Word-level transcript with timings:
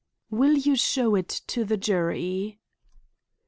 "Will 0.31 0.53
you 0.57 0.75
show 0.75 1.13
it 1.13 1.29
to 1.45 1.63
the 1.63 1.77
jury?" 1.77 2.59